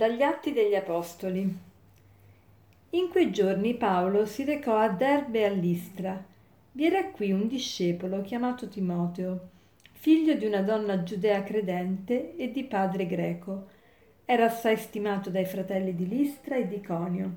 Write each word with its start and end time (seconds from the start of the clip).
Dagli 0.00 0.22
Atti 0.22 0.54
degli 0.54 0.74
Apostoli. 0.74 1.54
In 2.88 3.08
quei 3.10 3.30
giorni 3.30 3.74
Paolo 3.74 4.24
si 4.24 4.44
recò 4.44 4.78
a 4.78 4.88
Derbe 4.88 5.40
e 5.40 5.44
a 5.44 5.50
Listra. 5.50 6.24
Vi 6.72 6.86
era 6.86 7.04
qui 7.10 7.32
un 7.32 7.46
discepolo 7.46 8.22
chiamato 8.22 8.66
Timoteo, 8.66 9.48
figlio 9.92 10.32
di 10.36 10.46
una 10.46 10.62
donna 10.62 11.02
giudea 11.02 11.42
credente 11.42 12.34
e 12.36 12.50
di 12.50 12.64
padre 12.64 13.04
greco. 13.04 13.66
Era 14.24 14.46
assai 14.46 14.78
stimato 14.78 15.28
dai 15.28 15.44
fratelli 15.44 15.94
di 15.94 16.08
Listra 16.08 16.56
e 16.56 16.66
di 16.66 16.80
Conio. 16.80 17.34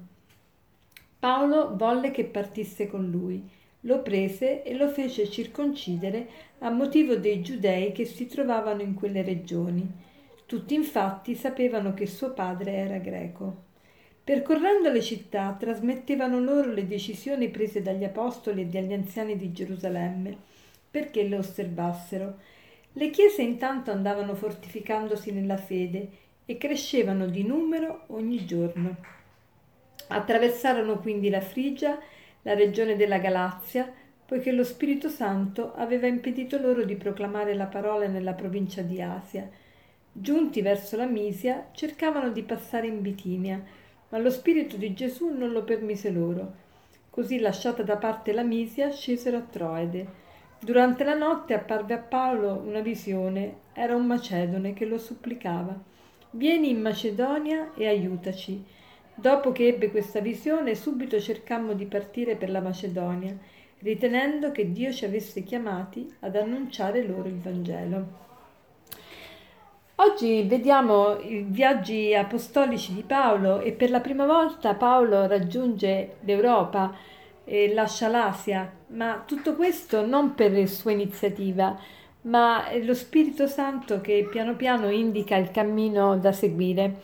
Paolo 1.19 1.75
volle 1.75 2.11
che 2.11 2.23
partisse 2.23 2.87
con 2.87 3.09
lui, 3.09 3.45
lo 3.81 4.01
prese 4.01 4.63
e 4.63 4.73
lo 4.75 4.87
fece 4.87 5.29
circoncidere 5.29 6.29
a 6.59 6.69
motivo 6.69 7.17
dei 7.17 7.41
giudei 7.41 7.91
che 7.91 8.05
si 8.05 8.25
trovavano 8.25 8.81
in 8.81 8.93
quelle 8.93 9.21
regioni 9.21 10.11
tutti 10.53 10.75
infatti 10.75 11.33
sapevano 11.33 11.95
che 11.95 12.05
suo 12.05 12.31
padre 12.31 12.73
era 12.73 12.99
greco. 12.99 13.63
Percorrendo 14.23 14.91
le 14.91 15.01
città 15.01 15.57
trasmettevano 15.59 16.39
loro 16.39 16.71
le 16.71 16.85
decisioni 16.85 17.49
prese 17.49 17.81
dagli 17.81 18.03
apostoli 18.03 18.61
e 18.61 18.65
dagli 18.67 18.93
anziani 18.93 19.35
di 19.35 19.51
Gerusalemme, 19.51 20.37
perché 20.91 21.23
le 21.23 21.37
osservassero. 21.37 22.37
Le 22.91 23.09
chiese 23.09 23.41
intanto 23.41 23.89
andavano 23.89 24.35
fortificandosi 24.35 25.31
nella 25.31 25.57
fede 25.57 26.07
e 26.45 26.55
crescevano 26.59 27.25
di 27.25 27.43
numero 27.43 28.03
ogni 28.09 28.45
giorno. 28.45 28.97
Attraversarono 30.09 30.99
quindi 30.99 31.31
la 31.31 31.41
Frigia, 31.41 31.97
la 32.43 32.53
regione 32.53 32.95
della 32.95 33.17
Galazia, 33.17 33.91
poiché 34.23 34.51
lo 34.51 34.63
Spirito 34.63 35.09
Santo 35.09 35.73
aveva 35.73 36.05
impedito 36.05 36.59
loro 36.59 36.83
di 36.83 36.95
proclamare 36.95 37.55
la 37.55 37.65
parola 37.65 38.05
nella 38.05 38.33
provincia 38.33 38.83
di 38.83 39.01
Asia 39.01 39.49
Giunti 40.15 40.61
verso 40.61 40.95
la 40.95 41.07
Misia, 41.07 41.69
cercavano 41.71 42.29
di 42.29 42.43
passare 42.43 42.85
in 42.85 43.01
Bitinia, 43.01 43.59
ma 44.09 44.19
lo 44.19 44.29
Spirito 44.29 44.77
di 44.77 44.93
Gesù 44.93 45.29
non 45.29 45.51
lo 45.51 45.63
permise 45.63 46.11
loro. 46.11 46.53
Così, 47.09 47.39
lasciata 47.39 47.81
da 47.81 47.97
parte 47.97 48.31
la 48.31 48.43
Misia, 48.43 48.91
scesero 48.91 49.37
a 49.37 49.41
Troede. 49.41 50.07
Durante 50.59 51.03
la 51.03 51.15
notte 51.15 51.55
apparve 51.55 51.95
a 51.95 51.97
Paolo 51.97 52.61
una 52.63 52.81
visione. 52.81 53.55
Era 53.73 53.95
un 53.95 54.05
macedone 54.05 54.73
che 54.73 54.85
lo 54.85 54.99
supplicava. 54.99 55.75
Vieni 56.29 56.69
in 56.69 56.79
Macedonia 56.79 57.71
e 57.75 57.87
aiutaci. 57.87 58.63
Dopo 59.15 59.51
che 59.51 59.67
ebbe 59.67 59.89
questa 59.89 60.19
visione, 60.19 60.75
subito 60.75 61.19
cercammo 61.19 61.73
di 61.73 61.85
partire 61.85 62.35
per 62.35 62.51
la 62.51 62.61
Macedonia, 62.61 63.35
ritenendo 63.79 64.51
che 64.51 64.71
Dio 64.71 64.91
ci 64.91 65.05
avesse 65.05 65.41
chiamati 65.41 66.07
ad 66.19 66.35
annunciare 66.35 67.03
loro 67.03 67.27
il 67.27 67.39
Vangelo. 67.39 68.21
Oggi 69.97 70.41
vediamo 70.41 71.19
i 71.19 71.45
viaggi 71.47 72.15
apostolici 72.15 72.95
di 72.95 73.03
Paolo 73.03 73.59
e 73.59 73.73
per 73.73 73.91
la 73.91 73.99
prima 73.99 74.25
volta 74.25 74.73
Paolo 74.73 75.27
raggiunge 75.27 76.15
l'Europa 76.21 76.91
e 77.45 77.71
lascia 77.71 78.07
l'Asia, 78.07 78.73
ma 78.87 79.23
tutto 79.23 79.53
questo 79.53 80.03
non 80.03 80.33
per 80.33 80.67
sua 80.67 80.91
iniziativa, 80.93 81.77
ma 82.21 82.65
è 82.69 82.81
lo 82.81 82.95
Spirito 82.95 83.45
Santo 83.45 84.01
che 84.01 84.27
piano 84.31 84.55
piano 84.55 84.89
indica 84.89 85.35
il 85.35 85.51
cammino 85.51 86.17
da 86.17 86.31
seguire, 86.31 87.01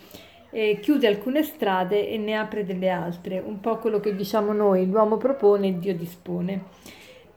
chiude 0.82 1.06
alcune 1.06 1.44
strade 1.44 2.10
e 2.10 2.18
ne 2.18 2.36
apre 2.36 2.66
delle 2.66 2.90
altre, 2.90 3.38
un 3.38 3.60
po' 3.60 3.78
quello 3.78 4.00
che 4.00 4.16
diciamo 4.16 4.52
noi, 4.52 4.88
l'uomo 4.88 5.18
propone 5.18 5.68
e 5.68 5.78
Dio 5.78 5.96
dispone. 5.96 6.64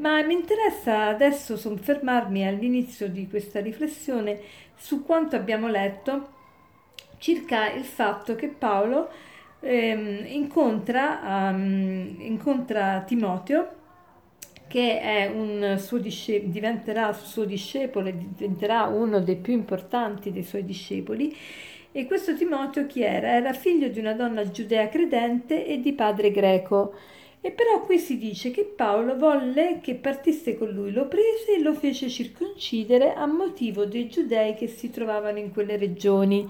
Ma 0.02 0.20
mi 0.24 0.34
interessa 0.34 1.06
adesso 1.06 1.56
soffermarmi 1.56 2.44
all'inizio 2.44 3.08
di 3.08 3.28
questa 3.28 3.60
riflessione 3.60 4.40
su 4.74 5.04
quanto 5.04 5.36
abbiamo 5.36 5.68
letto 5.68 6.30
circa 7.18 7.70
il 7.70 7.84
fatto 7.84 8.34
che 8.34 8.48
Paolo 8.48 9.08
ehm, 9.60 10.24
incontra, 10.26 11.50
um, 11.52 12.16
incontra 12.18 13.04
Timoteo 13.06 13.68
che 14.66 15.30
un 15.32 15.76
suo 15.78 15.98
discepolo, 15.98 16.50
diventerà 16.50 17.12
suo 17.12 17.44
discepolo 17.44 18.10
diventerà 18.10 18.86
uno 18.86 19.20
dei 19.20 19.36
più 19.36 19.52
importanti 19.52 20.32
dei 20.32 20.42
suoi 20.42 20.64
discepoli. 20.64 21.32
E 21.92 22.06
questo 22.06 22.34
Timoteo 22.34 22.86
chi 22.86 23.02
era? 23.02 23.28
Era 23.28 23.52
figlio 23.52 23.86
di 23.86 24.00
una 24.00 24.14
donna 24.14 24.50
giudea 24.50 24.88
credente 24.88 25.64
e 25.64 25.78
di 25.78 25.92
padre 25.92 26.32
greco. 26.32 26.92
E 27.44 27.50
però 27.50 27.80
qui 27.80 27.98
si 27.98 28.18
dice 28.18 28.52
che 28.52 28.62
Paolo 28.62 29.18
volle 29.18 29.80
che 29.82 29.96
partisse 29.96 30.56
con 30.56 30.68
lui, 30.68 30.92
lo 30.92 31.08
prese 31.08 31.56
e 31.56 31.60
lo 31.60 31.74
fece 31.74 32.08
circoncidere 32.08 33.14
a 33.14 33.26
motivo 33.26 33.84
dei 33.84 34.08
giudei 34.08 34.54
che 34.54 34.68
si 34.68 34.90
trovavano 34.90 35.38
in 35.38 35.52
quelle 35.52 35.76
regioni. 35.76 36.48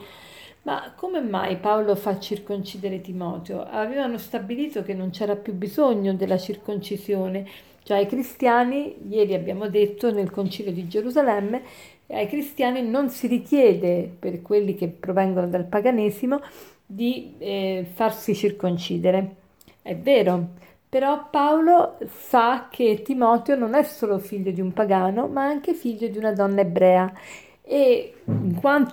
Ma 0.64 0.92
come 0.94 1.22
mai 1.22 1.56
Paolo 1.56 1.96
fa 1.96 2.20
circoncidere 2.20 3.00
Timoteo? 3.00 3.64
Avevano 3.64 4.18
stabilito 4.18 4.82
che 4.82 4.92
non 4.92 5.08
c'era 5.08 5.34
più 5.34 5.54
bisogno 5.54 6.12
della 6.12 6.36
circoncisione, 6.36 7.48
cioè 7.84 7.96
ai 7.96 8.06
cristiani, 8.06 8.96
ieri 9.08 9.32
abbiamo 9.32 9.68
detto 9.68 10.12
nel 10.12 10.30
concilio 10.30 10.72
di 10.72 10.86
Gerusalemme, 10.86 11.62
ai 12.08 12.28
cristiani 12.28 12.86
non 12.86 13.08
si 13.08 13.28
richiede, 13.28 14.10
per 14.18 14.42
quelli 14.42 14.74
che 14.74 14.88
provengono 14.88 15.48
dal 15.48 15.64
paganesimo, 15.64 16.38
di 16.84 17.32
eh, 17.38 17.86
farsi 17.94 18.34
circoncidere. 18.34 19.36
È 19.80 19.96
vero, 19.96 20.60
però 20.92 21.30
Paolo 21.30 21.96
sa 22.06 22.68
che 22.70 23.00
Timoteo 23.02 23.56
non 23.56 23.72
è 23.72 23.82
solo 23.82 24.18
figlio 24.18 24.50
di 24.50 24.60
un 24.60 24.74
pagano, 24.74 25.26
ma 25.26 25.42
anche 25.42 25.72
figlio 25.72 26.06
di 26.06 26.18
una 26.18 26.32
donna 26.32 26.60
ebrea. 26.60 27.10
E 27.62 28.16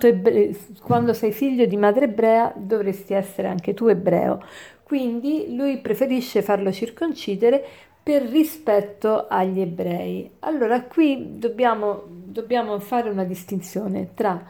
ebre- 0.00 0.56
quando 0.80 1.12
sei 1.12 1.30
figlio 1.30 1.66
di 1.66 1.76
madre 1.76 2.06
ebrea, 2.06 2.54
dovresti 2.56 3.12
essere 3.12 3.48
anche 3.48 3.74
tu 3.74 3.88
ebreo. 3.88 4.42
Quindi 4.82 5.54
lui 5.54 5.76
preferisce 5.76 6.40
farlo 6.40 6.72
circoncidere 6.72 7.62
per 8.02 8.22
rispetto 8.22 9.26
agli 9.28 9.60
ebrei. 9.60 10.36
Allora 10.38 10.80
qui 10.84 11.38
dobbiamo, 11.38 12.04
dobbiamo 12.06 12.78
fare 12.78 13.10
una 13.10 13.24
distinzione 13.24 14.14
tra 14.14 14.42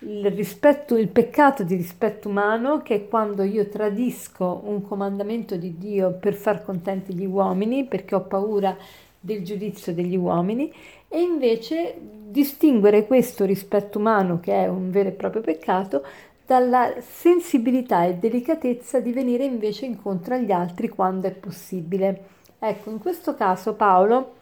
il, 0.00 0.30
rispetto, 0.30 0.96
il 0.96 1.08
peccato 1.08 1.64
di 1.64 1.74
rispetto 1.74 2.28
umano, 2.28 2.82
che 2.82 2.94
è 2.94 3.08
quando 3.08 3.42
io 3.42 3.68
tradisco 3.68 4.62
un 4.64 4.86
comandamento 4.86 5.56
di 5.56 5.76
Dio 5.76 6.12
per 6.12 6.34
far 6.34 6.62
contenti 6.62 7.14
gli 7.14 7.26
uomini, 7.26 7.84
perché 7.84 8.14
ho 8.14 8.22
paura 8.22 8.76
del 9.20 9.42
giudizio 9.44 9.92
degli 9.92 10.16
uomini, 10.16 10.72
e 11.08 11.20
invece 11.20 11.96
distinguere 12.00 13.06
questo 13.06 13.44
rispetto 13.44 13.98
umano, 13.98 14.38
che 14.40 14.52
è 14.52 14.68
un 14.68 14.90
vero 14.90 15.08
e 15.08 15.12
proprio 15.12 15.42
peccato, 15.42 16.04
dalla 16.46 16.94
sensibilità 17.00 18.04
e 18.04 18.14
delicatezza 18.14 19.00
di 19.00 19.12
venire 19.12 19.44
invece 19.44 19.84
incontro 19.84 20.34
agli 20.34 20.52
altri 20.52 20.88
quando 20.88 21.26
è 21.26 21.32
possibile. 21.32 22.24
Ecco, 22.58 22.90
in 22.90 22.98
questo 22.98 23.34
caso 23.34 23.74
Paolo 23.74 24.36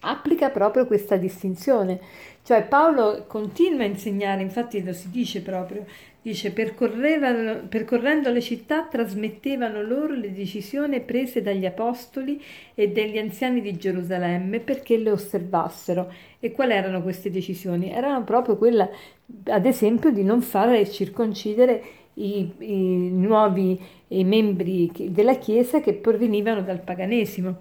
applica 0.00 0.50
proprio 0.50 0.86
questa 0.86 1.16
distinzione, 1.16 2.00
cioè 2.42 2.64
Paolo 2.64 3.24
continua 3.26 3.82
a 3.82 3.86
insegnare, 3.86 4.42
infatti 4.42 4.82
lo 4.82 4.92
si 4.92 5.10
dice 5.10 5.42
proprio, 5.42 5.84
dice 6.22 6.50
percorrendo 6.50 8.30
le 8.30 8.40
città 8.40 8.84
trasmettevano 8.84 9.82
loro 9.82 10.14
le 10.14 10.32
decisioni 10.32 11.00
prese 11.00 11.42
dagli 11.42 11.66
apostoli 11.66 12.42
e 12.74 12.88
dagli 12.88 13.18
anziani 13.18 13.60
di 13.60 13.76
Gerusalemme 13.76 14.60
perché 14.60 14.96
le 14.96 15.10
osservassero. 15.10 16.12
E 16.40 16.52
quali 16.52 16.72
erano 16.72 17.02
queste 17.02 17.30
decisioni? 17.30 17.90
Erano 17.90 18.24
proprio 18.24 18.56
quella, 18.56 18.88
ad 19.44 19.66
esempio, 19.66 20.10
di 20.10 20.22
non 20.22 20.40
fare 20.40 20.88
circoncidere 20.90 21.82
i, 22.14 22.50
i 22.58 23.10
nuovi 23.10 23.78
i 24.08 24.24
membri 24.24 24.90
della 25.10 25.36
Chiesa 25.36 25.80
che 25.80 25.94
provenivano 25.94 26.62
dal 26.62 26.80
paganesimo. 26.80 27.56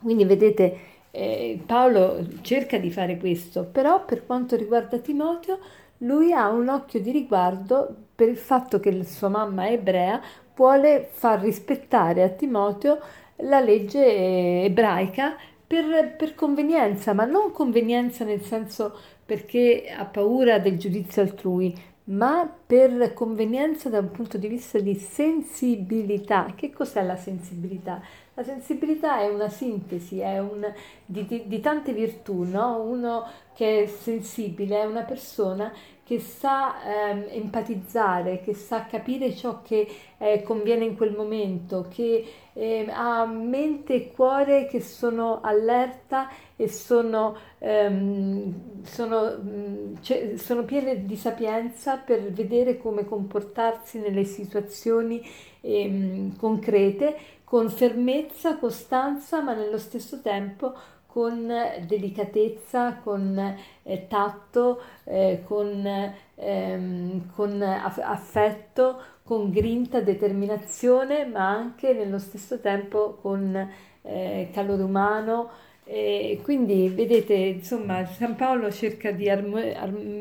Quindi 0.00 0.24
vedete, 0.24 0.76
eh, 1.14 1.62
Paolo 1.64 2.26
cerca 2.40 2.76
di 2.78 2.90
fare 2.90 3.16
questo, 3.18 3.64
però 3.64 4.04
per 4.04 4.26
quanto 4.26 4.56
riguarda 4.56 4.98
Timoteo, 4.98 5.58
lui 5.98 6.32
ha 6.32 6.48
un 6.48 6.68
occhio 6.68 7.00
di 7.00 7.12
riguardo 7.12 7.94
per 8.14 8.28
il 8.28 8.36
fatto 8.36 8.80
che 8.80 9.04
sua 9.04 9.28
mamma 9.28 9.66
è 9.66 9.72
ebrea, 9.72 10.20
vuole 10.56 11.08
far 11.12 11.40
rispettare 11.40 12.22
a 12.22 12.28
Timoteo 12.28 12.98
la 13.38 13.60
legge 13.60 14.64
ebraica 14.64 15.36
per, 15.66 16.16
per, 16.16 16.34
convenienza, 16.34 17.12
ma 17.12 17.24
non 17.24 17.52
convenienza 17.52 18.24
nel 18.24 18.42
senso 18.42 18.96
perché 19.24 19.86
ha 19.96 20.04
paura 20.04 20.58
del 20.58 20.78
giudizio 20.78 21.22
altrui, 21.22 21.74
ma 22.04 22.48
per 22.66 23.12
convenienza 23.14 23.88
da 23.88 24.00
un 24.00 24.10
punto 24.10 24.36
di 24.36 24.48
vista 24.48 24.78
di 24.78 24.94
sensibilità. 24.94 26.52
Che 26.54 26.70
cos'è 26.70 27.02
la 27.02 27.16
sensibilità? 27.16 28.02
La 28.36 28.42
sensibilità 28.42 29.20
è 29.20 29.28
una 29.28 29.48
sintesi 29.48 30.18
è 30.18 30.40
un, 30.40 30.66
di, 31.06 31.24
di, 31.24 31.44
di, 31.46 31.60
tante 31.60 31.92
virtù, 31.92 32.42
no? 32.42 32.82
uno 32.82 33.24
che 33.54 33.84
è 33.84 33.86
sensibile 33.86 34.80
è 34.80 34.84
una 34.84 35.02
persona 35.02 35.72
che 36.02 36.18
sa 36.18 36.82
ehm, 36.82 37.26
empatizzare, 37.28 38.40
che 38.42 38.52
sa 38.52 38.86
capire 38.86 39.34
ciò 39.34 39.62
che 39.62 39.88
eh, 40.18 40.42
conviene 40.42 40.84
in 40.84 40.96
quel 40.96 41.14
momento, 41.16 41.86
che 41.88 42.26
eh, 42.52 42.86
ha 42.90 43.24
mente 43.24 43.94
e 43.94 44.12
cuore 44.12 44.66
che 44.66 44.80
sono 44.80 45.40
allerta 45.40 46.28
e 46.56 46.68
sono, 46.68 47.36
ehm, 47.58 48.82
sono, 48.82 49.38
mh, 49.38 50.02
cioè, 50.02 50.36
sono 50.36 50.64
piene 50.64 51.06
di 51.06 51.16
sapienza 51.16 51.96
per 51.96 52.30
vedere 52.32 52.76
come 52.76 53.04
comportarsi 53.06 53.98
nelle 53.98 54.24
situazioni 54.24 55.22
ehm, 55.62 56.36
concrete 56.36 57.16
con 57.44 57.70
fermezza, 57.70 58.56
costanza, 58.58 59.40
ma 59.42 59.54
nello 59.54 59.78
stesso 59.78 60.20
tempo 60.20 60.74
con 61.06 61.46
delicatezza, 61.86 62.96
con 62.96 63.38
eh, 63.84 64.06
tatto, 64.08 64.80
eh, 65.04 65.44
con, 65.46 66.12
ehm, 66.34 67.30
con 67.32 67.62
affetto, 67.62 69.00
con 69.22 69.50
grinta, 69.50 70.00
determinazione, 70.00 71.24
ma 71.24 71.50
anche 71.50 71.92
nello 71.92 72.18
stesso 72.18 72.58
tempo 72.58 73.18
con 73.22 73.54
eh, 74.02 74.50
calore 74.52 74.82
umano. 74.82 75.50
E 75.86 76.40
quindi 76.42 76.88
vedete, 76.88 77.34
insomma, 77.34 78.06
San 78.06 78.36
Paolo 78.36 78.70
cerca 78.72 79.10
di 79.10 79.28
armo- 79.28 79.60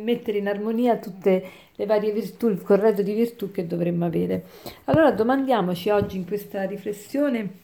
mettere 0.04 0.40
in 0.40 0.48
armonia 0.48 0.98
tutte 0.98 1.44
le 1.76 1.86
varie 1.86 2.12
virtù, 2.12 2.50
il 2.50 2.62
corredo 2.62 3.02
di 3.02 3.14
virtù 3.14 3.50
che 3.50 3.66
dovremmo 3.66 4.06
avere. 4.06 4.44
Allora 4.86 5.12
domandiamoci 5.12 5.90
oggi 5.90 6.18
in 6.18 6.28
questa 6.28 6.64
riflessione 6.64 7.62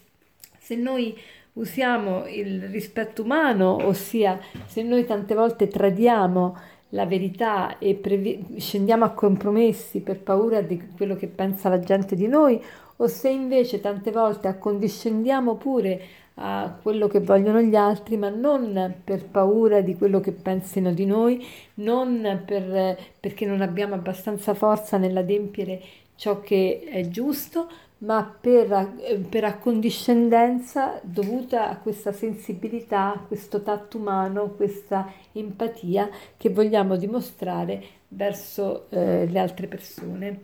se 0.58 0.76
noi 0.76 1.18
usiamo 1.54 2.26
il 2.28 2.70
rispetto 2.70 3.24
umano, 3.24 3.86
ossia 3.86 4.40
se 4.66 4.82
noi 4.82 5.06
tante 5.06 5.36
volte 5.36 5.68
tradiamo 5.68 6.58
la 6.90 7.06
verità 7.06 7.78
e 7.78 7.96
previ- 7.96 8.56
scendiamo 8.58 9.06
a 9.06 9.12
compromessi 9.12 10.02
per 10.02 10.20
paura 10.20 10.62
di 10.62 10.82
quello 10.96 11.16
che 11.16 11.28
pensa 11.28 11.70
la 11.70 11.80
gente 11.80 12.16
di 12.16 12.28
noi, 12.28 12.62
o 12.98 13.08
se 13.08 13.30
invece 13.30 13.80
tante 13.80 14.12
volte 14.12 14.48
accondiscendiamo 14.48 15.56
pure 15.56 16.02
a 16.42 16.78
quello 16.82 17.08
che 17.08 17.20
vogliono 17.20 17.62
gli 17.62 17.76
altri, 17.76 18.18
ma 18.18 18.30
non 18.30 18.96
per 19.04 19.26
paura 19.26 19.82
di 19.82 19.96
quello 19.96 20.20
che 20.20 20.32
pensino 20.32 20.92
di 20.94 21.06
noi, 21.06 21.46
non 21.76 22.44
per, 22.46 22.98
perché 23.20 23.46
non 23.46 23.62
abbiamo 23.62 23.96
abbastanza 23.96 24.54
forza 24.54 24.98
nell'adempiere 24.98 25.82
ciò 26.16 26.40
che 26.42 26.86
è 26.90 27.08
giusto, 27.08 27.70
ma 28.00 28.24
per, 28.40 28.94
per 29.28 29.44
accondiscendenza 29.44 31.00
dovuta 31.04 31.70
a 31.70 31.78
questa 31.78 32.12
sensibilità, 32.12 33.14
a 33.14 33.20
questo 33.28 33.62
tatto 33.62 33.98
umano, 33.98 34.52
questa 34.56 35.12
empatia 35.34 36.10
che 36.38 36.50
vogliamo 36.50 36.96
dimostrare 36.96 37.84
verso 38.10 38.90
eh, 38.90 39.26
le 39.26 39.40
altre 39.40 39.68
persone. 39.68 40.42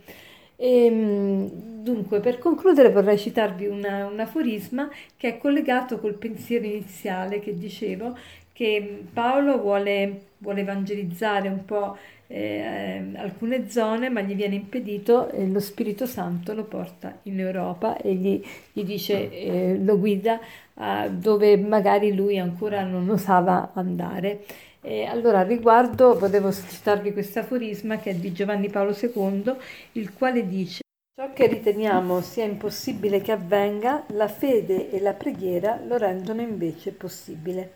E, 0.58 0.86
ehm, 0.86 1.50
dunque, 1.84 2.20
per 2.20 2.40
concludere 2.40 2.92
vorrei 2.92 3.18
citarvi 3.18 3.68
una, 3.68 4.08
un 4.08 4.20
aforisma 4.20 4.90
che 5.18 5.30
è 5.30 5.38
collegato 5.38 6.00
col 6.00 6.16
pensiero 6.16 6.66
iniziale 6.66 7.40
che 7.40 7.58
dicevo, 7.58 8.18
che 8.52 9.04
Paolo 9.12 9.60
vuole, 9.60 10.28
vuole 10.46 10.62
evangelizzare 10.62 11.50
un 11.50 11.66
po' 11.66 11.98
eh, 12.28 13.12
alcune 13.16 13.68
zone, 13.70 14.10
ma 14.10 14.22
gli 14.22 14.36
viene 14.36 14.56
impedito 14.56 15.30
e 15.32 15.48
lo 15.48 15.60
Spirito 15.60 16.06
Santo 16.06 16.54
lo 16.54 16.66
porta 16.66 17.20
in 17.24 17.40
Europa 17.40 17.98
e 17.98 18.14
gli, 18.14 18.42
gli 18.72 18.84
dice, 18.84 19.32
eh, 19.32 19.80
lo 19.82 19.98
guida 19.98 20.40
eh, 20.80 21.10
dove 21.12 21.58
magari 21.58 22.14
lui 22.14 22.38
ancora 22.38 22.84
non 22.84 23.10
osava 23.10 23.72
andare. 23.74 24.46
E 24.82 25.06
allora, 25.06 25.40
al 25.40 25.48
riguardo, 25.48 26.18
volevo 26.18 26.52
citarvi 26.52 27.12
questo 27.12 27.40
aforisma 27.40 27.98
che 27.98 28.12
è 28.12 28.16
di 28.16 28.32
Giovanni 28.32 28.70
Paolo 28.70 28.96
II, 28.96 29.56
il 29.94 30.14
quale 30.14 30.48
dice 30.48 30.84
Ciò 31.18 31.32
che 31.32 31.48
riteniamo 31.48 32.20
sia 32.20 32.44
impossibile 32.44 33.22
che 33.22 33.32
avvenga, 33.32 34.04
la 34.10 34.28
fede 34.28 34.92
e 34.92 35.00
la 35.00 35.14
preghiera 35.14 35.80
lo 35.84 35.96
rendono 35.96 36.42
invece 36.42 36.92
possibile. 36.92 37.76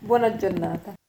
Buona 0.00 0.34
giornata. 0.34 0.99